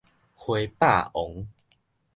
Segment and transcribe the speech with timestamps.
[0.33, 1.47] 花霸王